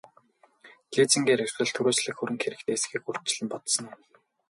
Лизингээр 0.95 1.41
эсвэл 1.45 1.71
түрээслэх 1.75 2.15
хөрөнгө 2.17 2.43
хэрэгтэй 2.45 2.75
эсэхийг 2.77 3.05
урьдчилан 3.09 3.47
бодсон 3.51 3.85
уу? 3.89 3.97